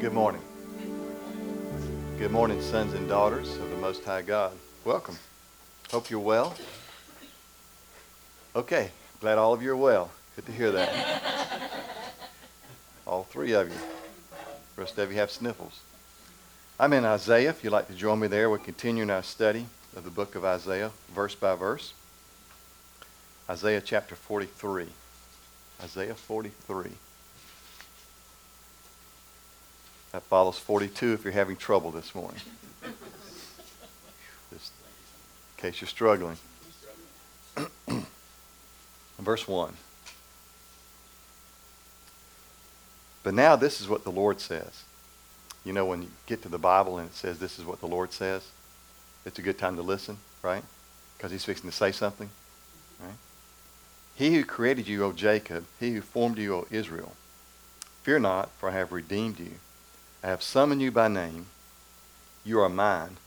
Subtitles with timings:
[0.00, 0.42] Good morning.
[2.18, 4.52] Good morning, sons and daughters of the Most High God.
[4.84, 5.16] Welcome.
[5.90, 6.54] Hope you're well.
[8.56, 10.10] Okay, glad all of you are well.
[10.34, 11.22] Good to hear that.
[13.06, 13.78] all three of you.
[14.74, 15.80] The rest of you have sniffles.
[16.78, 17.50] I'm in Isaiah.
[17.50, 19.66] If you'd like to join me there, we're continuing our study
[19.96, 21.94] of the book of Isaiah, verse by verse.
[23.48, 24.88] Isaiah chapter 43.
[25.82, 26.90] Isaiah 43.
[30.14, 32.40] That follows 42 if you're having trouble this morning.
[34.52, 34.70] Just
[35.58, 36.36] in case you're struggling.
[39.18, 39.74] Verse 1.
[43.24, 44.84] But now this is what the Lord says.
[45.64, 47.88] You know, when you get to the Bible and it says this is what the
[47.88, 48.46] Lord says,
[49.26, 50.62] it's a good time to listen, right?
[51.16, 52.30] Because he's fixing to say something,
[53.00, 53.16] right?
[54.14, 57.14] He who created you, O Jacob, he who formed you, O Israel,
[58.04, 59.54] fear not, for I have redeemed you.
[60.24, 61.48] I have summoned you by name.
[62.46, 63.18] You are mine.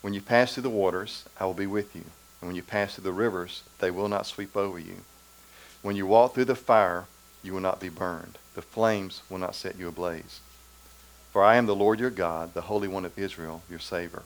[0.00, 2.04] When you pass through the waters, I will be with you.
[2.40, 4.98] And when you pass through the rivers, they will not sweep over you.
[5.82, 7.06] When you walk through the fire,
[7.42, 8.38] you will not be burned.
[8.54, 10.38] The flames will not set you ablaze.
[11.32, 14.22] For I am the Lord your God, the Holy One of Israel, your Savior.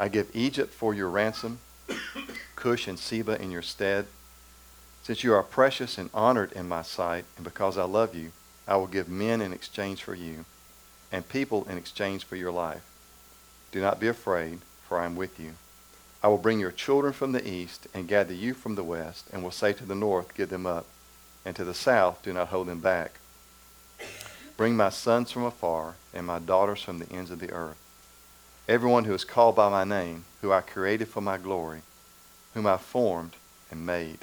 [0.00, 1.60] I give Egypt for your ransom,
[2.56, 4.06] Cush and Seba in your stead.
[5.04, 8.32] Since you are precious and honored in my sight, and because I love you,
[8.66, 10.44] I will give men in exchange for you
[11.12, 12.82] and people in exchange for your life.
[13.72, 15.52] Do not be afraid, for I am with you.
[16.22, 19.42] I will bring your children from the east and gather you from the west, and
[19.42, 20.86] will say to the north, Give them up,
[21.44, 23.12] and to the south, Do not hold them back.
[24.56, 27.78] Bring my sons from afar, and my daughters from the ends of the earth.
[28.68, 31.80] Everyone who is called by my name, who I created for my glory,
[32.52, 33.32] whom I formed
[33.70, 34.18] and made.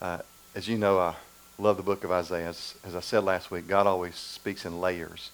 [0.00, 0.18] Uh,
[0.54, 1.16] as you know, I
[1.58, 2.48] love the book of Isaiah.
[2.48, 5.30] As, as, I said last week, God always speaks in layers.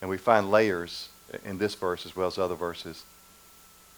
[0.00, 1.08] And we find layers
[1.44, 3.04] in this verse as well as other verses.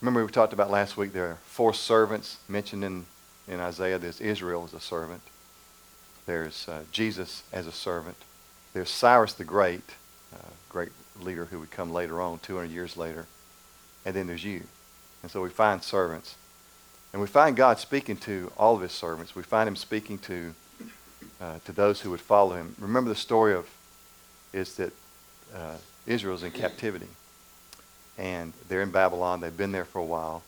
[0.01, 3.07] Remember, we talked about last week there are four servants mentioned in,
[3.49, 3.99] in Isaiah.
[3.99, 5.23] There's Israel as a servant,
[6.27, 8.17] there's uh, Jesus as a servant,
[8.75, 9.95] there's Cyrus the Great,
[10.35, 13.27] uh, great leader who would come later on, 200 years later,
[14.05, 14.63] and then there's you.
[15.23, 16.35] And so we find servants.
[17.13, 19.37] And we find God speaking to all of his servants.
[19.37, 20.55] We find him speaking to
[21.43, 22.77] uh, to those who would follow him.
[22.79, 23.69] Remember the story of
[24.53, 24.93] is that
[25.55, 25.75] uh,
[26.07, 27.09] Israel's in captivity,
[28.17, 29.41] and they're in Babylon.
[29.41, 30.43] They've been there for a while,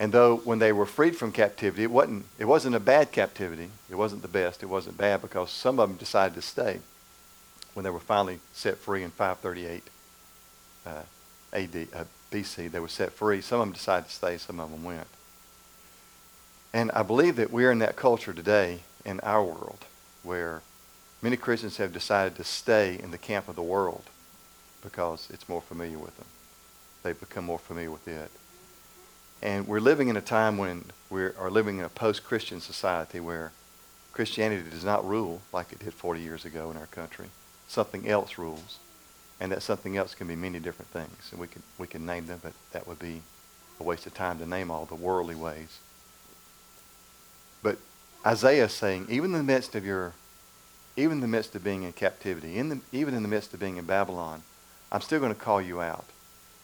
[0.00, 3.70] and though when they were freed from captivity, it wasn't it wasn't a bad captivity.
[3.88, 4.62] It wasn't the best.
[4.62, 6.80] It wasn't bad because some of them decided to stay
[7.74, 9.82] when they were finally set free in 538
[10.84, 10.90] uh,
[11.52, 12.72] AD uh, BC.
[12.72, 13.40] They were set free.
[13.40, 14.36] Some of them decided to stay.
[14.36, 15.06] Some of them went.
[16.72, 19.84] And I believe that we're in that culture today in our world
[20.22, 20.62] where
[21.22, 24.04] many Christians have decided to stay in the camp of the world
[24.82, 26.26] because it's more familiar with them.
[27.02, 28.30] They've become more familiar with it.
[29.40, 33.52] And we're living in a time when we are living in a post-Christian society where
[34.12, 37.26] Christianity does not rule like it did 40 years ago in our country.
[37.68, 38.78] Something else rules.
[39.40, 41.28] And that something else can be many different things.
[41.30, 43.22] And we can, we can name them, but that would be
[43.78, 45.78] a waste of time to name all the worldly ways.
[47.62, 47.78] But
[48.26, 50.12] Isaiah is saying, even in the midst of your,
[50.96, 53.60] even in the midst of being in captivity, in the, even in the midst of
[53.60, 54.42] being in Babylon,
[54.90, 56.04] I'm still going to call you out.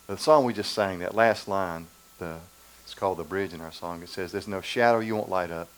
[0.07, 1.87] The song we just sang, that last line,
[2.19, 2.37] the,
[2.83, 4.03] it's called the bridge in our song.
[4.03, 5.69] It says, "There's no shadow you won't light up,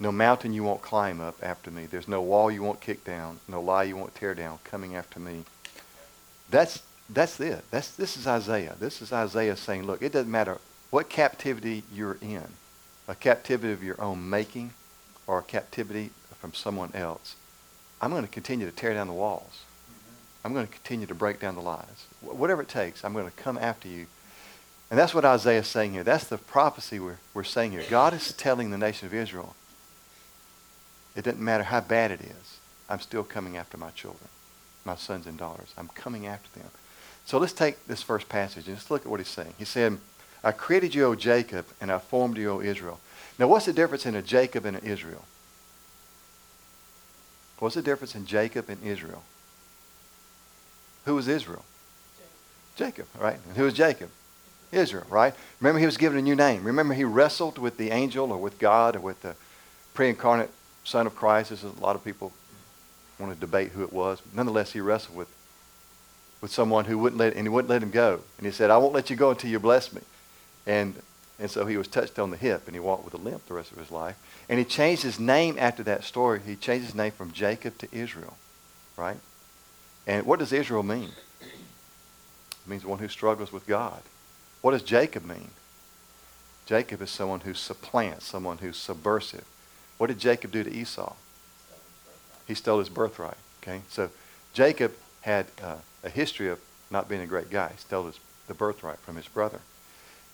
[0.00, 1.86] no mountain you won't climb up after me.
[1.86, 5.20] There's no wall you won't kick down, no lie you won't tear down, coming after
[5.20, 5.44] me."
[6.50, 7.64] That's that's it.
[7.70, 8.74] That's this is Isaiah.
[8.80, 10.58] This is Isaiah saying, "Look, it doesn't matter
[10.90, 12.46] what captivity you're in,
[13.06, 14.72] a captivity of your own making."
[15.30, 16.10] Or captivity
[16.40, 17.36] from someone else,
[18.00, 19.60] I'm going to continue to tear down the walls.
[19.62, 20.46] Mm-hmm.
[20.46, 22.06] I'm going to continue to break down the lies.
[22.20, 24.06] Whatever it takes, I'm going to come after you.
[24.90, 26.02] And that's what Isaiah is saying here.
[26.02, 27.84] That's the prophecy we're, we're saying here.
[27.88, 29.54] God is telling the nation of Israel,
[31.14, 32.58] it doesn't matter how bad it is,
[32.88, 34.28] I'm still coming after my children,
[34.84, 35.72] my sons and daughters.
[35.78, 36.70] I'm coming after them.
[37.24, 39.54] So let's take this first passage and let's look at what he's saying.
[39.58, 39.98] He said,
[40.42, 42.98] I created you, O Jacob, and I formed you, O Israel.
[43.40, 45.24] Now, what's the difference in a Jacob and an Israel?
[47.58, 49.22] What's the difference in Jacob and Israel?
[51.06, 51.64] Who was Israel?
[52.76, 53.38] Jacob, Jacob right?
[53.48, 54.10] And who was Jacob?
[54.72, 55.34] Israel, right?
[55.58, 56.64] Remember, he was given a new name.
[56.64, 59.34] Remember, he wrestled with the angel or with God or with the
[59.94, 60.50] pre incarnate
[60.84, 61.48] Son of Christ.
[61.48, 62.32] This is, a lot of people
[63.18, 64.20] want to debate who it was.
[64.34, 65.28] Nonetheless, he wrestled with,
[66.42, 68.20] with someone who wouldn't let, and he wouldn't let him go.
[68.36, 70.02] And he said, I won't let you go until you bless me.
[70.66, 70.94] And
[71.40, 73.54] and so he was touched on the hip and he walked with a limp the
[73.54, 74.16] rest of his life.
[74.48, 76.40] And he changed his name after that story.
[76.44, 78.36] He changed his name from Jacob to Israel,
[78.96, 79.16] right?
[80.06, 81.08] And what does Israel mean?
[81.40, 84.02] It means one who struggles with God.
[84.60, 85.50] What does Jacob mean?
[86.66, 89.44] Jacob is someone who supplants, someone who's subversive.
[89.96, 91.14] What did Jacob do to Esau?
[92.46, 93.38] He stole his birthright.
[93.62, 94.10] Okay, so
[94.52, 94.92] Jacob
[95.22, 96.60] had uh, a history of
[96.90, 97.70] not being a great guy.
[97.70, 99.60] He stole his, the birthright from his brother.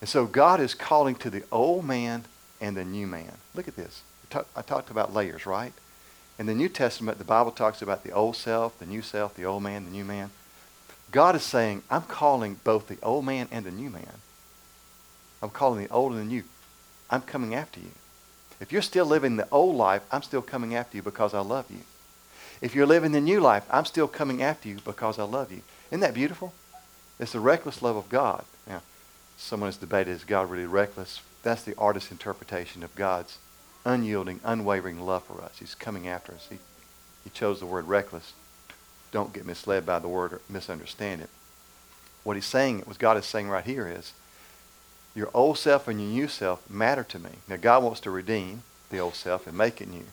[0.01, 2.25] And so God is calling to the old man
[2.61, 3.33] and the new man.
[3.55, 4.03] Look at this.
[4.55, 5.73] I talked about layers, right?
[6.39, 9.45] In the New Testament, the Bible talks about the old self, the new self, the
[9.45, 10.31] old man, the new man.
[11.11, 14.21] God is saying, I'm calling both the old man and the new man.
[15.41, 16.45] I'm calling the old and the new.
[17.09, 17.91] I'm coming after you.
[18.61, 21.71] If you're still living the old life, I'm still coming after you because I love
[21.71, 21.81] you.
[22.61, 25.63] If you're living the new life, I'm still coming after you because I love you.
[25.91, 26.53] Isn't that beautiful?
[27.21, 28.45] It's the reckless love of God.
[28.67, 28.83] Now,
[29.37, 31.21] someone has debated, is God really reckless?
[31.43, 33.39] That's the artist's interpretation of God's
[33.85, 35.59] unyielding, unwavering love for us.
[35.59, 36.49] He's coming after us.
[36.51, 36.59] He,
[37.25, 38.33] he chose the word reckless.
[39.13, 41.31] Don't get misled by the word or misunderstand it.
[42.25, 44.13] What he's saying, what God is saying right here is,
[45.15, 47.31] your old self and your new self matter to me.
[47.49, 50.05] Now, God wants to redeem the old self and make it new.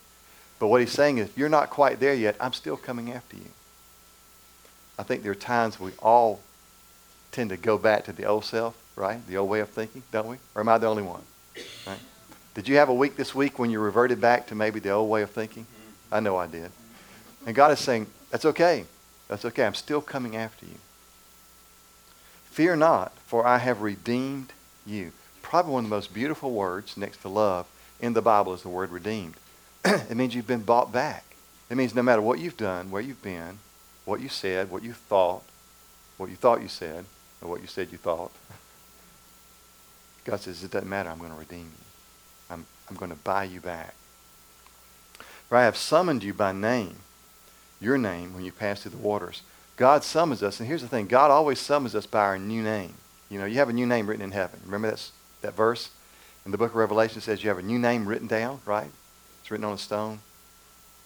[0.58, 2.36] But what he's saying is, you're not quite there yet.
[2.40, 3.50] I'm still coming after you.
[4.98, 6.40] I think there are times we all
[7.32, 9.26] tend to go back to the old self, right?
[9.26, 10.36] The old way of thinking, don't we?
[10.54, 11.22] Or am I the only one?
[11.86, 11.98] Right?
[12.54, 15.10] Did you have a week this week when you reverted back to maybe the old
[15.10, 15.64] way of thinking?
[15.64, 16.14] Mm-hmm.
[16.14, 16.70] I know I did.
[17.46, 18.84] And God is saying, that's okay.
[19.28, 19.64] That's okay.
[19.64, 20.76] I'm still coming after you.
[22.46, 24.52] Fear not, for I have redeemed
[24.86, 25.12] you.
[25.42, 27.66] Probably one of the most beautiful words next to love
[28.00, 29.34] in the Bible is the word redeemed.
[29.84, 31.24] it means you've been bought back.
[31.68, 33.58] It means no matter what you've done, where you've been,
[34.04, 35.42] what you said, what you thought,
[36.16, 37.04] what you thought you said,
[37.42, 38.30] or what you said you thought,
[40.24, 41.10] God says, it doesn't matter.
[41.10, 41.84] I'm going to redeem you.
[42.50, 43.94] I'm, I'm going to buy you back.
[45.48, 46.96] For I have summoned you by name,
[47.80, 49.42] your name, when you pass through the waters.
[49.76, 52.94] God summons us, and here's the thing God always summons us by our new name.
[53.28, 54.60] You know, you have a new name written in heaven.
[54.64, 55.12] Remember that's,
[55.42, 55.90] that verse
[56.44, 58.90] in the book of Revelation says you have a new name written down, right?
[59.40, 60.20] It's written on a stone.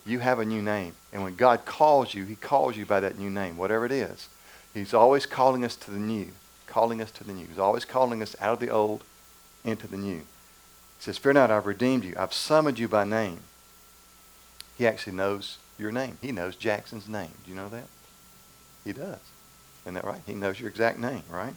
[0.05, 0.95] You have a new name.
[1.13, 4.29] And when God calls you, he calls you by that new name, whatever it is.
[4.75, 6.29] He's always calling us to the new,
[6.69, 7.47] calling us to the new.
[7.47, 9.03] He's always calling us out of the old
[9.65, 10.19] into the new.
[10.19, 10.25] He
[11.01, 12.15] says, Fear not, I've redeemed you.
[12.17, 13.41] I've summoned you by name.
[14.77, 16.19] He actually knows your name.
[16.21, 17.31] He knows Jackson's name.
[17.45, 17.87] Do you know that?
[18.85, 19.19] He does.
[19.85, 20.21] Isn't that right?
[20.27, 21.55] He knows your exact name, right?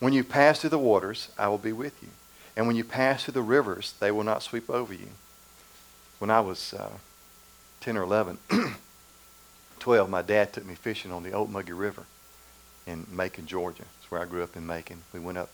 [0.00, 2.08] When you pass through the waters, I will be with you.
[2.56, 5.08] And when you pass through the rivers, they will not sweep over you.
[6.18, 6.90] When I was uh,
[7.80, 8.38] 10 or 11,
[9.78, 12.04] 12, my dad took me fishing on the Ocmulgee River
[12.86, 13.84] in Macon, Georgia.
[14.08, 15.02] Where I grew up in Macon.
[15.12, 15.50] We went up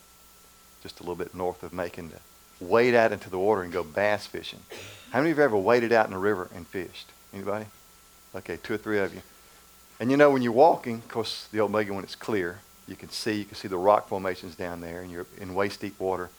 [0.81, 2.17] just a little bit north of Macon to
[2.59, 4.59] wade out into the water and go bass fishing.
[5.11, 7.07] How many of you ever waded out in the river and fished?
[7.33, 7.65] Anybody?
[8.33, 9.21] Okay, two or three of you.
[9.99, 13.09] And you know, when you're walking, of course, the Ocmulgee, when it's clear, you can
[13.09, 16.29] see, you can see the rock formations down there, and you're in waist deep water.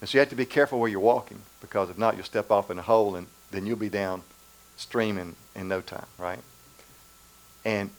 [0.00, 2.50] And so you have to be careful where you're walking, because if not, you'll step
[2.50, 4.22] off in a hole, and then you'll be down
[4.76, 6.38] stream in, in no time, right?
[7.64, 7.90] And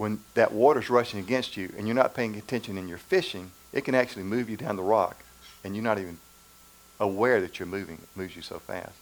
[0.00, 3.84] when that water's rushing against you and you're not paying attention and you're fishing, it
[3.84, 5.22] can actually move you down the rock,
[5.62, 6.16] and you're not even
[6.98, 7.96] aware that you're moving.
[7.96, 8.94] It moves you so fast.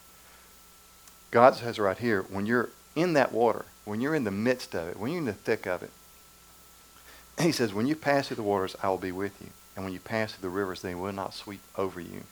[1.30, 4.88] God says right here, when you're in that water, when you're in the midst of
[4.88, 5.90] it, when you're in the thick of it,
[7.40, 9.50] he says, when you pass through the waters, I will be with you.
[9.76, 12.24] And when you pass through the rivers, they will not sweep over you.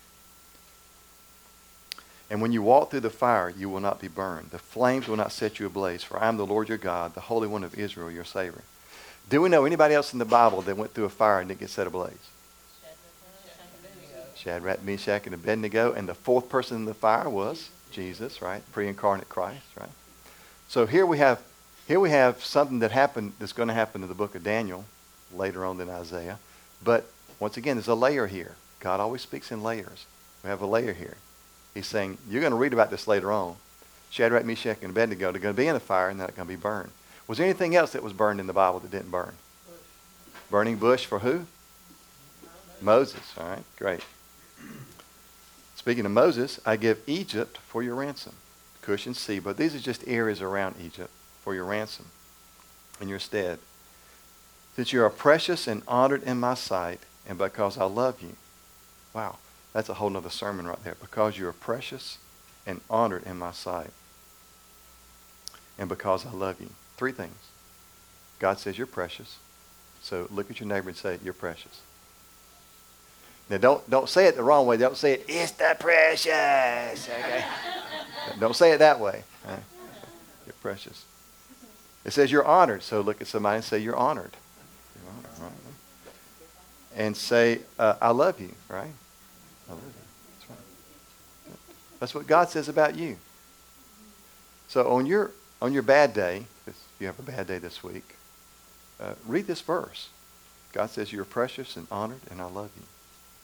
[2.29, 4.51] And when you walk through the fire, you will not be burned.
[4.51, 7.21] The flames will not set you ablaze, for I am the Lord your God, the
[7.21, 8.63] Holy One of Israel, your Savior.
[9.29, 11.61] Do we know anybody else in the Bible that went through a fire and didn't
[11.61, 12.15] get set ablaze?
[14.37, 15.93] Shadrach, Meshach, and Abednego.
[15.93, 18.63] And the fourth person in the fire was Jesus, right?
[18.73, 19.91] Pre-incarnate Christ, right?
[20.69, 21.43] So here we have
[21.87, 24.85] here we have something that happened that's going to happen in the book of Daniel
[25.33, 26.39] later on than Isaiah.
[26.83, 27.07] But
[27.39, 28.57] once again, there's a layer here.
[28.81, 30.07] God always speaks in layers.
[30.43, 31.17] We have a layer here.
[31.77, 33.55] He's saying, you're going to read about this later on.
[34.09, 36.49] Shadrach, Meshach, and Abednego, they're going to be in the fire and they're not going
[36.49, 36.91] to be burned.
[37.29, 39.35] Was there anything else that was burned in the Bible that didn't burn?
[39.67, 39.77] Bush.
[40.51, 41.45] Burning bush for who?
[42.81, 43.35] Moses.
[43.39, 44.01] All right, great.
[45.75, 48.33] Speaking of Moses, I give Egypt for your ransom.
[48.81, 49.53] Cush and Seba.
[49.53, 51.11] These are just areas around Egypt
[51.43, 52.07] for your ransom
[53.03, 53.59] in your stead.
[54.77, 58.35] That you are precious and honored in my sight, and because I love you.
[59.13, 59.37] Wow,
[59.77, 60.97] that's a whole nother sermon right there.
[60.99, 62.17] Because you are precious
[62.67, 63.91] and honored in my sight,
[65.79, 66.71] and because I love you.
[66.97, 67.37] Three things.
[68.39, 69.37] God says you're precious.
[70.01, 71.83] So look at your neighbor and say, You're precious.
[73.51, 74.79] Now, don't, don't say it the wrong way.
[74.79, 77.09] Don't say it, it's the precious.
[77.11, 77.45] Okay?
[78.41, 79.25] don't say it that way.
[79.47, 79.63] Right?
[80.47, 81.05] You're precious.
[82.07, 82.83] It says you're honored.
[82.83, 84.33] So look at somebody and say you're honored.
[84.95, 85.53] You're honored right?
[86.97, 88.93] And say, uh, I love you, right?
[89.69, 89.77] You.
[90.39, 91.59] That's right.
[92.01, 93.17] That's what God says about you.
[94.69, 95.31] So on your
[95.63, 98.17] on your bad day, if you have a bad day this week,
[99.01, 100.09] uh, read this verse.
[100.73, 102.83] God says you're precious and honored, and I love you.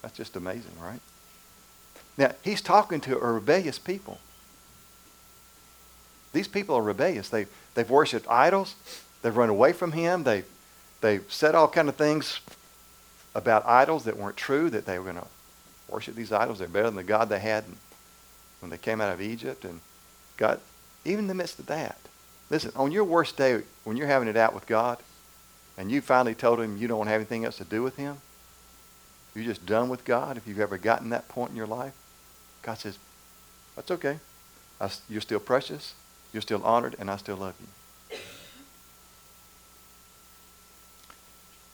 [0.02, 1.00] That's just amazing, right?
[2.18, 4.18] Now, he's talking to a rebellious people.
[6.32, 7.28] These people are rebellious.
[7.28, 8.74] They, they've worshipped idols.
[9.22, 10.24] They've run away from him.
[10.24, 10.44] They,
[11.00, 12.40] they've said all kind of things
[13.34, 15.26] about idols that weren't true, that they were going to
[15.92, 16.58] worship these idols.
[16.58, 17.64] They're better than the God they had
[18.60, 19.64] when they came out of Egypt.
[19.64, 19.80] And
[20.36, 20.60] God,
[21.04, 21.98] even in the midst of that,
[22.50, 24.98] listen, on your worst day, when you're having it out with God,
[25.78, 27.96] and you finally told him you don't want to have anything else to do with
[27.96, 28.18] him,
[29.34, 31.94] you're just done with God, if you've ever gotten that point in your life,
[32.62, 32.98] God says,
[33.74, 34.18] that's okay.
[34.80, 35.94] I, you're still precious.
[36.32, 37.66] You're still honored, and I still love you.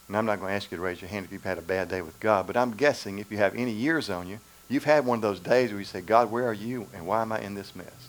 [0.08, 1.62] And I'm not going to ask you to raise your hand if you've had a
[1.62, 4.84] bad day with God, but I'm guessing if you have any years on you, you've
[4.84, 7.30] had one of those days where you say, God, where are you, and why am
[7.30, 8.08] I in this mess?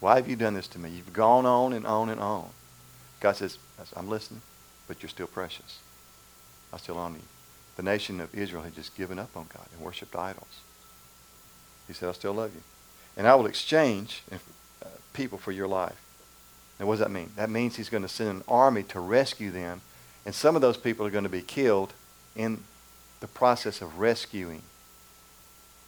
[0.00, 0.90] Why have you done this to me?
[0.90, 2.48] You've gone on and on and on.
[3.20, 3.58] God says,
[3.94, 4.42] I'm listening,
[4.88, 5.78] but you're still precious.
[6.72, 7.24] I still honor you.
[7.76, 10.60] The nation of Israel had just given up on God and worshipped idols.
[11.86, 12.62] He said, I still love you.
[13.16, 16.00] And I will exchange uh, people for your life.
[16.78, 17.30] Now, what does that mean?
[17.36, 19.80] That means he's going to send an army to rescue them.
[20.26, 21.92] And some of those people are going to be killed
[22.34, 22.64] in
[23.20, 24.62] the process of rescuing.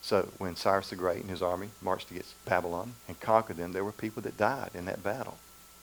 [0.03, 3.85] So when Cyrus the Great and his army marched against Babylon and conquered them, there
[3.85, 5.39] were people that died in that battle.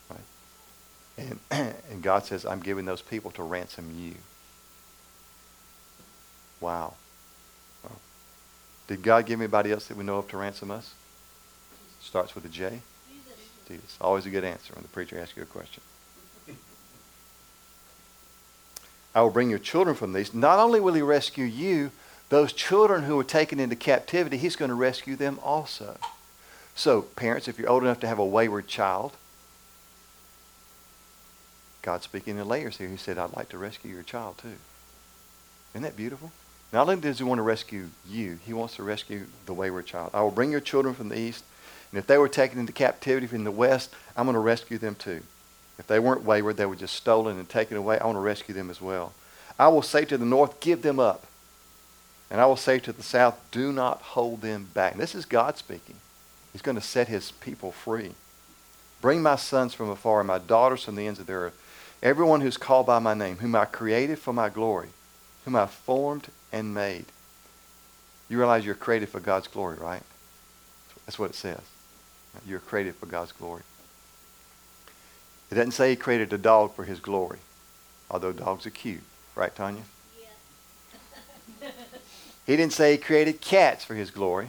[0.08, 0.20] Right?
[1.18, 1.38] And,
[1.90, 4.14] and God says, I'm giving those people to ransom you.
[6.60, 6.94] Wow.
[8.86, 10.92] Did God give anybody else that we know of to ransom us?
[12.02, 12.80] Starts with a J.
[13.66, 13.96] Jesus.
[13.98, 15.82] Always a good answer when the preacher asks you a question.
[19.14, 20.34] I will bring your children from these.
[20.34, 21.92] Not only will he rescue you,
[22.30, 25.98] those children who were taken into captivity, he's going to rescue them also.
[26.74, 29.12] So, parents, if you're old enough to have a wayward child,
[31.82, 34.56] God speaking in layers here, he said, I'd like to rescue your child too.
[35.74, 36.32] Isn't that beautiful?
[36.72, 40.10] Not only does he want to rescue you, he wants to rescue the wayward child.
[40.12, 41.44] I will bring your children from the east,
[41.92, 44.96] and if they were taken into captivity from the west, I'm going to rescue them
[44.96, 45.22] too.
[45.78, 47.98] If they weren't wayward, they were just stolen and taken away.
[47.98, 49.12] I want to rescue them as well.
[49.58, 51.26] I will say to the north, give them up.
[52.30, 54.92] And I will say to the south, do not hold them back.
[54.92, 55.96] And this is God speaking.
[56.52, 58.12] He's going to set his people free.
[59.00, 61.60] Bring my sons from afar and my daughters from the ends of the earth.
[62.02, 64.88] Everyone who's called by my name, whom I created for my glory,
[65.44, 67.06] whom I formed and made.
[68.28, 70.02] You realize you're created for God's glory, right?
[71.06, 71.60] That's what it says.
[72.46, 73.62] You're created for God's glory.
[75.54, 77.38] It doesn't say he created a dog for his glory,
[78.10, 79.04] although dogs are cute.
[79.36, 79.82] Right, Tanya?
[81.62, 81.70] Yeah.
[82.44, 84.48] he didn't say he created cats for his glory,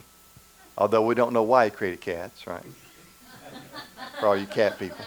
[0.75, 2.63] although we don't know why he created cats, right?
[4.19, 5.05] for all you cat people.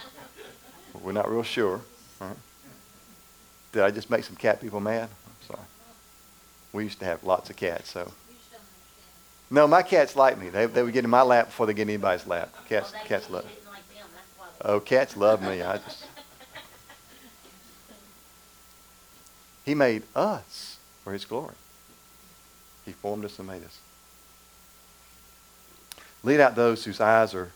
[1.02, 1.80] We're not real sure.
[2.20, 2.36] Right?
[3.72, 5.08] Did I just make some cat people mad?
[5.48, 5.58] Sorry.
[6.72, 8.12] We used to have lots of cats, so.
[9.50, 10.48] No, my cats like me.
[10.48, 12.54] They, they would get in my lap before they get in anybody's lap.
[12.68, 13.44] Cats, well, cats love.
[13.44, 13.67] Like
[14.62, 15.62] oh, cats love me.
[15.62, 16.04] I just.
[19.64, 21.54] He made us for His glory.
[22.86, 23.78] He formed us and made us.
[26.22, 27.52] Lead out those whose eyes are,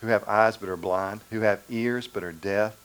[0.00, 2.76] who have eyes but are blind, who have ears but are deaf.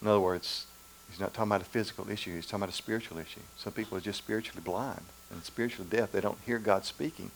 [0.00, 0.66] In other words,
[1.10, 2.34] He's not talking about a physical issue.
[2.34, 3.40] He's talking about a spiritual issue.
[3.56, 6.12] Some people are just spiritually blind and spiritually deaf.
[6.12, 7.30] They don't hear God speaking.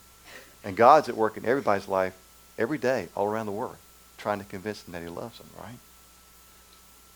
[0.64, 2.14] And God's at work in everybody's life
[2.58, 3.76] every day all around the world
[4.20, 5.78] trying to convince them that he loves them, right?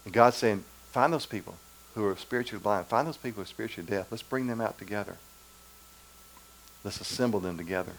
[0.04, 1.54] And God's saying, find those people
[1.94, 2.86] who are spiritually blind.
[2.86, 4.06] Find those people who are spiritually deaf.
[4.10, 5.16] Let's bring them out together.
[6.82, 7.92] Let's assemble them together.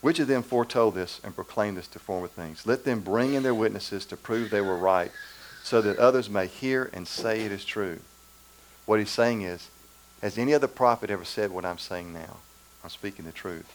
[0.00, 2.66] Which of them foretold this and proclaimed this to former things?
[2.66, 5.10] Let them bring in their witnesses to prove they were right
[5.62, 8.00] so that others may hear and say it is true.
[8.86, 9.70] What he's saying is,
[10.20, 12.36] has any other prophet ever said what I'm saying now?
[12.82, 13.74] I'm speaking the truth.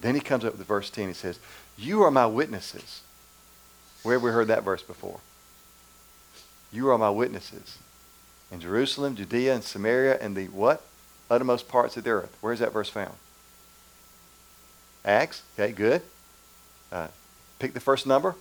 [0.00, 1.08] Then he comes up with verse 10.
[1.08, 1.38] He says,
[1.76, 3.02] You are my witnesses.
[4.08, 5.20] Where have we heard that verse before?
[6.72, 7.76] You are my witnesses.
[8.50, 10.82] In Jerusalem, Judea, and Samaria, and the what?
[11.30, 12.34] Uttermost parts of the earth.
[12.40, 13.12] Where is that verse found?
[15.04, 15.42] Acts.
[15.52, 16.00] Okay, good.
[16.90, 17.08] Uh,
[17.58, 18.34] pick the first number.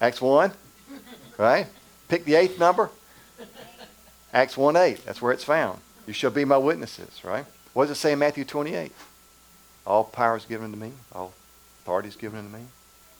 [0.00, 0.50] Acts 1.
[1.36, 1.66] Right?
[2.08, 2.88] Pick the eighth number.
[4.32, 5.04] Acts 1 8.
[5.04, 5.80] That's where it's found.
[6.06, 7.44] You shall be my witnesses, right?
[7.74, 8.90] What does it say in Matthew 28?
[9.86, 10.92] All power is given to me.
[11.12, 11.34] All
[11.82, 12.64] authority is given to me.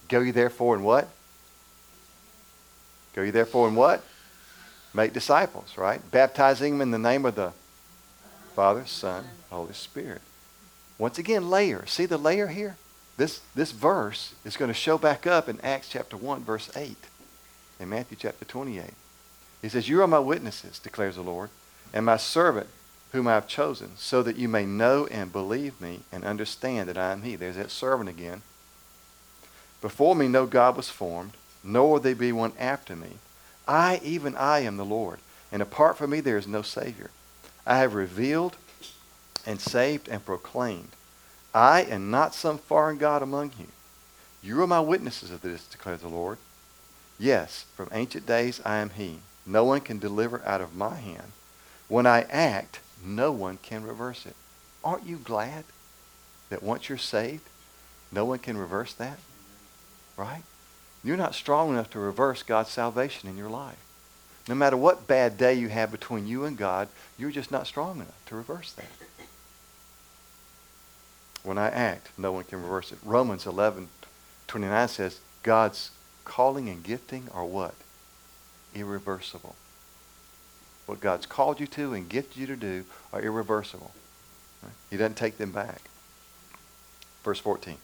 [0.09, 1.11] Go ye therefore and what?
[3.17, 4.05] Go you therefore and what?
[4.95, 6.01] Make disciples, right?
[6.11, 7.53] Baptizing them in the name of the
[8.55, 10.21] Father, Son, Holy Spirit.
[10.99, 11.85] Once again, layer.
[11.87, 12.77] See the layer here?
[13.17, 16.97] This, this verse is going to show back up in Acts chapter 1, verse 8,
[17.81, 18.85] in Matthew chapter 28.
[19.63, 21.49] He says, You are my witnesses, declares the Lord,
[21.95, 22.69] and my servant
[23.13, 26.99] whom I have chosen, so that you may know and believe me and understand that
[26.99, 27.37] I am he.
[27.37, 28.43] There's that servant again.
[29.81, 31.33] Before me no God was formed,
[31.67, 33.19] nor there be one after me.
[33.67, 35.19] I, even I, am the Lord,
[35.51, 37.11] and apart from me there is no Savior.
[37.67, 38.57] I have revealed
[39.45, 40.91] and saved and proclaimed.
[41.53, 43.67] I am not some foreign God among you.
[44.43, 46.39] You are my witnesses of this, declares the Lord.
[47.19, 49.19] Yes, from ancient days I am He.
[49.45, 51.33] No one can deliver out of my hand.
[51.89, 54.37] When I act, no one can reverse it.
[54.85, 55.65] Aren't you glad
[56.51, 57.49] that once you're saved,
[58.13, 59.19] no one can reverse that?
[60.17, 60.43] Right?
[61.05, 63.79] You're not strong enough to reverse God's salvation in your life.
[64.49, 66.89] No matter what bad day you have between you and God,
[67.19, 68.87] you're just not strong enough to reverse that.
[71.43, 72.99] When I act, no one can reverse it.
[73.05, 73.89] Romans 11,
[74.49, 75.91] 29 says, God's
[76.25, 77.75] calling and gifting are what?
[78.75, 79.55] Irreversible.
[80.87, 83.93] What God's called you to and gifted you to do are irreversible.
[84.91, 85.83] He doesn't take them back.
[87.23, 87.77] Verse 14.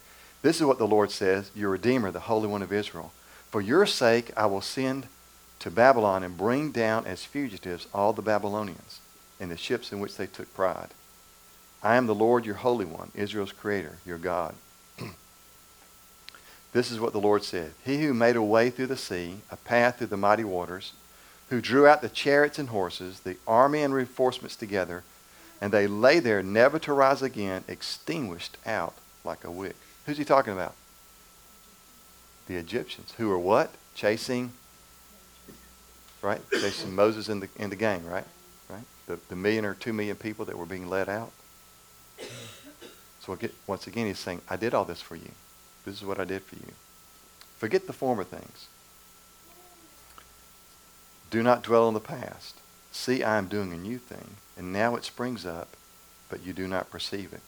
[0.43, 3.13] This is what the Lord says, your Redeemer, the Holy One of Israel.
[3.51, 5.07] For your sake I will send
[5.61, 8.99] to Babylon and bring down as fugitives all the Babylonians
[9.39, 10.89] and the ships in which they took pride.
[11.83, 14.55] I am the Lord your Holy One, Israel's Creator, your God.
[16.73, 19.57] this is what the Lord said He who made a way through the sea, a
[19.57, 20.93] path through the mighty waters,
[21.51, 25.05] who drew out the chariots and horses, the army and reinforcements together,
[25.61, 28.95] and they lay there never to rise again, extinguished out
[29.25, 29.77] like a wick.
[30.07, 30.75] Who's he talking about?
[32.47, 33.71] The Egyptians, who are what?
[33.95, 34.53] Chasing,
[36.23, 36.41] right?
[36.51, 38.27] Chasing Moses in the, in the gang, right?
[38.69, 38.83] Right?
[39.07, 41.31] The, the million or two million people that were being led out.
[43.21, 45.31] So once again, he's saying, I did all this for you.
[45.85, 46.73] This is what I did for you.
[47.59, 48.67] Forget the former things.
[51.31, 52.57] Do not dwell on the past.
[52.91, 55.77] See, I am doing a new thing, and now it springs up,
[56.29, 57.41] but you do not perceive it.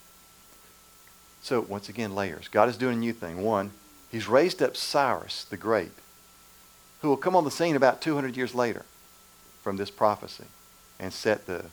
[1.44, 2.48] So, once again, layers.
[2.48, 3.42] God is doing a new thing.
[3.42, 3.70] One,
[4.10, 5.92] he's raised up Cyrus the Great,
[7.02, 8.86] who will come on the scene about 200 years later
[9.62, 10.46] from this prophecy
[10.98, 11.66] and set the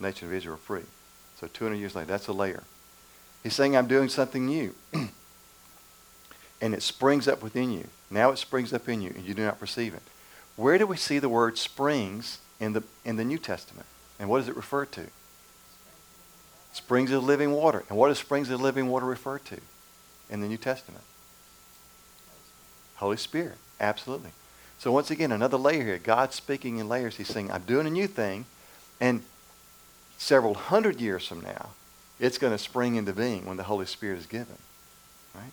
[0.00, 0.82] nation of Israel free.
[1.38, 2.64] So, 200 years later, that's a layer.
[3.44, 4.74] He's saying, I'm doing something new.
[6.60, 7.86] and it springs up within you.
[8.10, 10.02] Now it springs up in you, and you do not perceive it.
[10.56, 13.86] Where do we see the word springs in the, in the New Testament?
[14.18, 15.06] And what does it refer to?
[16.74, 17.84] Springs of living water.
[17.88, 19.58] And what does springs of living water refer to
[20.28, 21.04] in the New Testament?
[22.96, 23.56] Holy Spirit.
[23.80, 24.30] Absolutely.
[24.78, 25.98] So once again, another layer here.
[25.98, 27.16] God speaking in layers.
[27.16, 28.44] He's saying, I'm doing a new thing.
[29.00, 29.22] And
[30.18, 31.70] several hundred years from now,
[32.18, 34.56] it's going to spring into being when the Holy Spirit is given.
[35.34, 35.52] Right?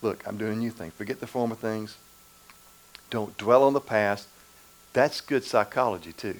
[0.00, 0.92] Look, I'm doing a new thing.
[0.92, 1.96] Forget the former things.
[3.10, 4.28] Don't dwell on the past.
[4.92, 6.36] That's good psychology too.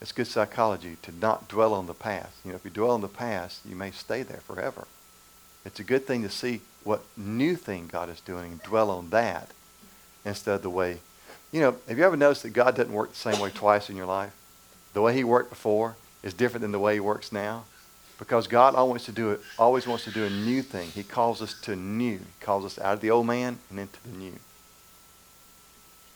[0.00, 2.34] It's good psychology to not dwell on the past.
[2.44, 4.86] You know, if you dwell on the past, you may stay there forever.
[5.64, 9.10] It's a good thing to see what new thing God is doing and dwell on
[9.10, 9.50] that
[10.24, 10.98] instead of the way.
[11.52, 13.96] You know, have you ever noticed that God doesn't work the same way twice in
[13.96, 14.32] your life?
[14.92, 17.64] The way he worked before is different than the way he works now.
[18.18, 20.88] Because God always to do it, always wants to do a new thing.
[20.90, 22.18] He calls us to new.
[22.18, 24.34] He calls us out of the old man and into the new.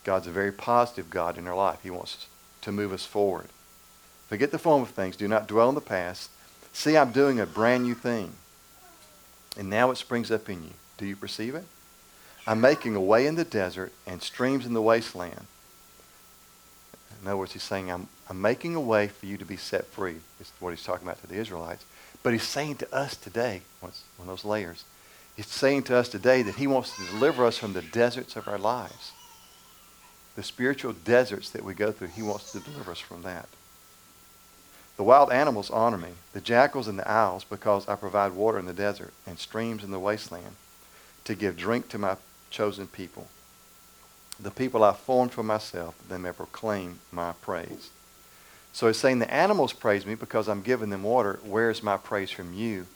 [0.05, 1.81] God's a very positive God in our life.
[1.83, 2.27] He wants
[2.63, 3.49] to move us forward.
[4.29, 5.17] Forget the former things.
[5.17, 6.31] Do not dwell in the past.
[6.73, 8.33] See, I'm doing a brand new thing.
[9.59, 10.71] And now it springs up in you.
[10.99, 11.65] Do you perceive it?
[12.47, 15.47] I'm making a way in the desert and streams in the wasteland.
[17.21, 19.87] In other words, he's saying, I'm, I'm making a way for you to be set
[19.87, 20.17] free.
[20.41, 21.85] Is what he's talking about to the Israelites.
[22.23, 24.85] But he's saying to us today, one of those layers,
[25.37, 28.47] he's saying to us today that he wants to deliver us from the deserts of
[28.47, 29.13] our lives.
[30.37, 33.49] The spiritual deserts that we go through, he wants to deliver us from that.
[34.99, 38.67] The wild animals honor me, the jackals and the owls, because I provide water in
[38.67, 40.57] the desert and streams in the wasteland
[41.25, 42.17] to give drink to my
[42.51, 43.29] chosen people
[44.41, 47.91] the people I formed for myself, they may proclaim my praise.
[48.73, 51.41] So he's saying the animals praise me because I'm giving them water.
[51.43, 52.87] Where's my praise from you,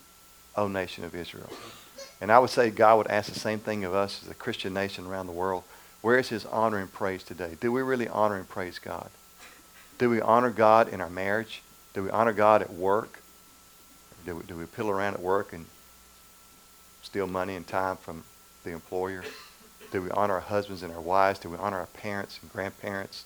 [0.56, 1.50] O nation of Israel?
[2.20, 4.72] And I would say God would ask the same thing of us as a Christian
[4.72, 5.64] nation around the world.
[6.00, 7.56] Where is his honor and praise today?
[7.60, 9.10] Do we really honor and praise God?
[9.98, 11.62] Do we honor God in our marriage?
[11.94, 13.20] Do we honor God at work?
[14.24, 15.66] Do we, do we pill around at work and
[17.02, 18.24] steal money and time from
[18.64, 19.24] the employer?
[19.90, 21.38] Do we honor our husbands and our wives?
[21.38, 23.24] Do we honor our parents and grandparents?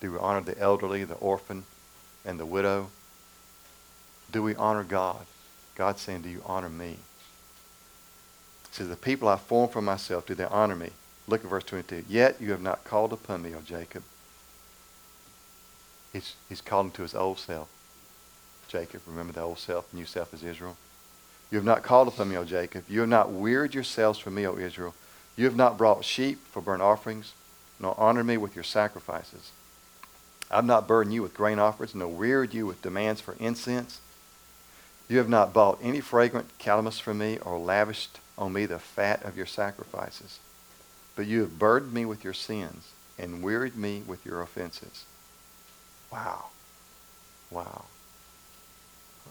[0.00, 1.64] Do we honor the elderly, the orphan,
[2.24, 2.90] and the widow?
[4.30, 5.26] Do we honor God?
[5.74, 6.96] God's saying, do you honor me?
[8.70, 10.90] Says, the people I formed for myself, do they honor me?
[11.26, 12.04] Look at verse 22.
[12.08, 14.02] Yet you have not called upon me, O Jacob.
[16.16, 17.68] He's, he's him to his old self.
[18.68, 20.78] Jacob, remember the old self, new self is Israel.
[21.50, 22.84] You have not called upon me, O Jacob.
[22.88, 24.94] You have not wearied yourselves for me, O Israel.
[25.36, 27.34] You have not brought sheep for burnt offerings,
[27.78, 29.50] nor honored me with your sacrifices.
[30.50, 34.00] I have not burdened you with grain offerings, nor wearied you with demands for incense.
[35.10, 39.22] You have not bought any fragrant calamus from me, or lavished on me the fat
[39.22, 40.38] of your sacrifices.
[41.14, 45.04] But you have burdened me with your sins, and wearied me with your offenses.
[46.16, 46.44] Wow.
[47.50, 47.84] Wow.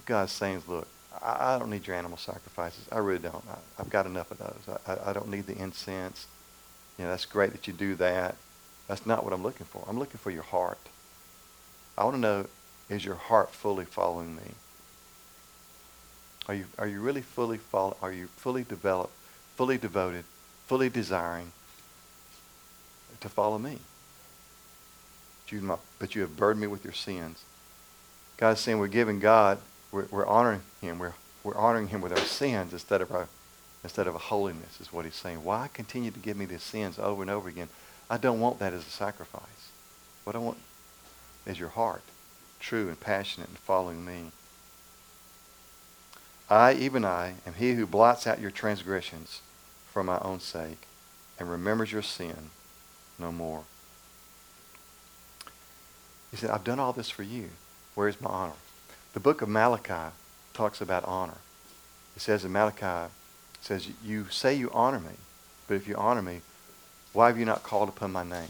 [0.05, 0.87] God's saying is, look,
[1.21, 2.85] I, I don't need your animal sacrifices.
[2.91, 3.43] I really don't.
[3.49, 4.79] I, have got enough of those.
[4.87, 6.27] I, I, I don't need the incense.
[6.99, 8.35] You know, that's great that you do that.
[8.87, 9.83] That's not what I'm looking for.
[9.87, 10.77] I'm looking for your heart.
[11.97, 12.45] I want to know,
[12.87, 14.51] is your heart fully following me?
[16.47, 19.13] Are you, are you really fully follow, are you fully developed,
[19.55, 20.23] fully devoted,
[20.67, 21.51] fully desiring
[23.21, 23.79] to follow me?
[25.45, 27.43] But you, but you have burdened me with your sins.
[28.37, 29.59] God's saying we're giving God,
[29.91, 30.99] we're, we're honoring him.
[30.99, 33.27] We're, we're honoring him with our sins instead of our
[33.83, 35.43] instead of a holiness is what he's saying.
[35.43, 37.69] Why continue to give me these sins over and over again?
[38.09, 39.69] I don't want that as a sacrifice.
[40.23, 40.57] What I want
[41.45, 42.01] is your heart,
[42.59, 44.31] true and passionate and following me.
[46.49, 49.41] I, even I, am he who blots out your transgressions
[49.91, 50.87] for my own sake
[51.39, 52.49] and remembers your sin
[53.19, 53.65] no more.
[56.35, 57.47] He said, I've done all this for you.
[57.93, 58.59] Where's my honor?
[59.13, 60.13] The book of Malachi
[60.53, 61.37] talks about honor.
[62.17, 63.09] It says in Malachi,
[63.55, 65.13] it says, You say you honor me,
[65.65, 66.41] but if you honor me,
[67.13, 68.49] why have you not called upon my name?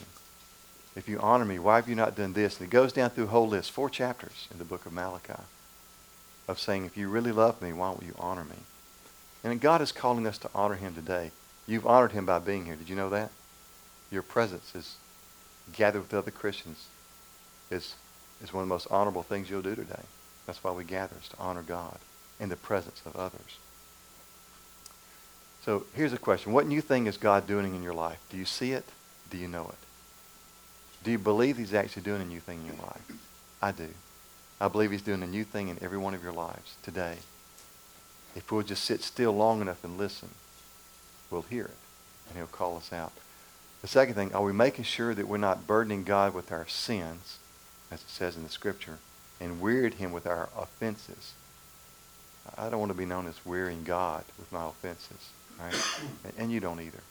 [0.95, 2.59] If you honor me, why have you not done this?
[2.59, 5.43] And it goes down through a whole list, four chapters in the book of Malachi,
[6.47, 8.57] of saying, If you really love me, why won't you honor me?
[9.43, 11.29] And God is calling us to honor him today.
[11.67, 12.77] You've honored him by being here.
[12.77, 13.29] Did you know that?
[14.09, 14.95] Your presence is
[15.71, 16.87] gathered with other Christians
[17.71, 17.95] is,
[18.43, 20.03] is one of the most honorable things you'll do today.
[20.45, 21.97] That's why we gather, is to honor God
[22.39, 23.57] in the presence of others.
[25.63, 26.53] So here's a question.
[26.53, 28.19] What new thing is God doing in your life?
[28.29, 28.85] Do you see it?
[29.31, 31.03] Do you know it?
[31.03, 33.11] Do you believe he's actually doing a new thing in your life?
[33.61, 33.89] I do.
[34.61, 37.15] I believe he's doing a new thing in every one of your lives today.
[38.35, 40.29] If we'll just sit still long enough and listen,
[41.31, 41.77] we'll hear it,
[42.27, 43.11] and he'll call us out.
[43.81, 47.39] The second thing, are we making sure that we're not burdening God with our sins,
[47.91, 48.97] as it says in the scripture,
[49.39, 51.33] and wearied him with our offenses?
[52.57, 55.75] I don't want to be known as wearying God with my offenses, right?
[56.37, 57.01] and you don't either.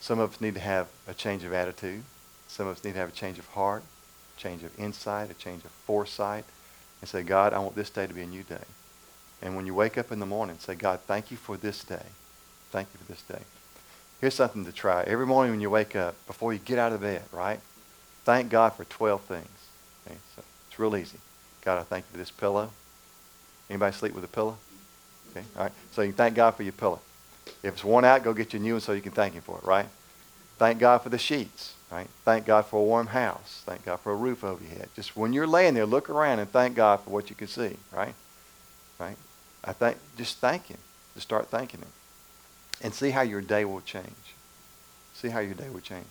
[0.00, 2.02] Some of us need to have a change of attitude.
[2.48, 3.82] Some of us need to have a change of heart,
[4.36, 6.44] change of insight, a change of foresight,
[7.00, 8.64] and say, God, I want this day to be a new day.
[9.40, 12.06] And when you wake up in the morning, say, God, thank you for this day.
[12.70, 13.44] Thank you for this day.
[14.20, 15.02] Here's something to try.
[15.04, 17.60] Every morning when you wake up, before you get out of bed, right?
[18.24, 19.48] Thank God for 12 things.
[20.06, 20.16] Okay?
[20.34, 21.18] So it's real easy.
[21.62, 22.70] God, I thank you for this pillow.
[23.70, 24.58] Anybody sleep with a pillow?
[25.30, 25.72] Okay, all right.
[25.92, 27.00] So you thank God for your pillow.
[27.62, 29.42] If it's worn out, go get you a new one so you can thank Him
[29.42, 29.86] for it, right?
[30.58, 32.08] Thank God for the sheets, right?
[32.24, 33.62] Thank God for a warm house.
[33.66, 34.88] Thank God for a roof over your head.
[34.94, 37.76] Just when you're laying there, look around and thank God for what you can see,
[37.92, 38.14] right?
[38.98, 39.16] Right?
[39.64, 40.78] I think just thank Him.
[41.14, 41.88] Just start thanking Him.
[42.82, 44.34] And see how your day will change.
[45.14, 46.06] See how your day will change.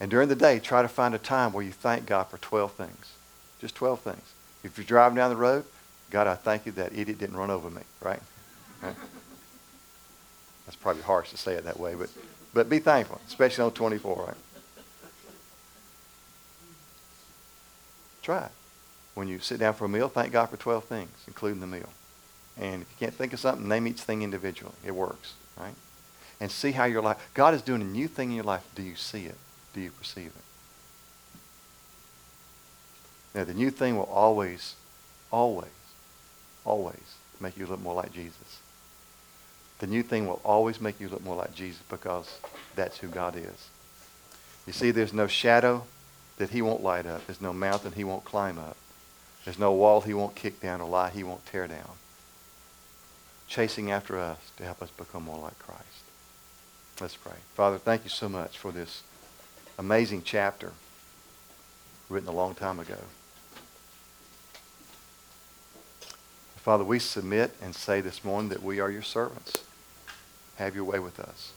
[0.00, 2.72] And during the day, try to find a time where you thank God for 12
[2.72, 3.12] things.
[3.60, 4.34] Just 12 things.
[4.62, 5.64] If you're driving down the road,
[6.10, 8.20] God, I thank you that idiot didn't run over me, right?
[8.82, 12.10] That's probably harsh to say it that way, but,
[12.52, 14.36] but be thankful, especially on 24, right?
[18.22, 18.50] Try it.
[19.14, 21.88] When you sit down for a meal, thank God for 12 things, including the meal.
[22.58, 24.74] And if you can't think of something, name each thing individually.
[24.84, 25.74] It works, right?
[26.40, 28.66] And see how your life, God is doing a new thing in your life.
[28.74, 29.36] Do you see it?
[29.76, 30.32] Do you perceive it?
[33.38, 34.74] Now, the new thing will always,
[35.30, 35.68] always,
[36.64, 38.60] always make you look more like Jesus.
[39.78, 42.38] The new thing will always make you look more like Jesus because
[42.74, 43.68] that's who God is.
[44.66, 45.84] You see, there's no shadow
[46.38, 47.26] that he won't light up.
[47.26, 48.78] There's no mountain he won't climb up.
[49.44, 51.90] There's no wall he won't kick down or lie he won't tear down.
[53.46, 55.82] Chasing after us to help us become more like Christ.
[56.98, 57.36] Let's pray.
[57.54, 59.02] Father, thank you so much for this
[59.78, 60.72] amazing chapter
[62.08, 62.98] written a long time ago.
[66.56, 69.62] Father, we submit and say this morning that we are your servants.
[70.56, 71.52] Have your way with us.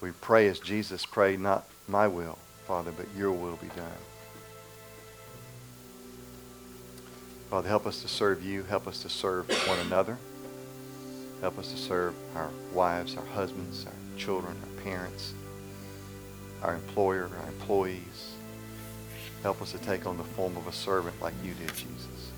[0.00, 3.86] We pray as Jesus prayed, not my will, Father, but your will be done.
[7.48, 8.64] Father, help us to serve you.
[8.64, 10.18] Help us to serve one another.
[11.40, 15.32] Help us to serve our wives, our husbands, our children, our parents,
[16.64, 18.34] our employer, our employees.
[19.42, 22.30] Help us to take on the form of a servant like you did, Jesus.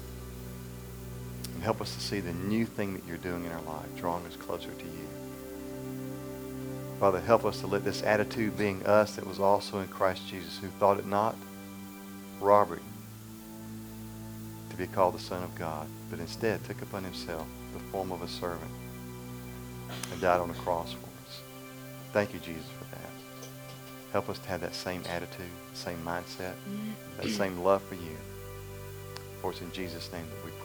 [1.54, 4.26] And help us to see the new thing that you're doing in our life, drawing
[4.26, 5.08] us closer to you.
[6.98, 10.58] Father, help us to let this attitude being us that was also in Christ Jesus,
[10.58, 11.36] who thought it not
[12.40, 12.80] robbery
[14.70, 18.22] to be called the Son of God, but instead took upon himself the form of
[18.22, 18.70] a servant
[20.10, 21.40] and died on the cross for us.
[22.12, 22.66] Thank you, Jesus.
[24.16, 26.54] Help us to have that same attitude, same mindset,
[27.18, 28.16] that same love for you.
[29.42, 30.55] For it's in Jesus' name that we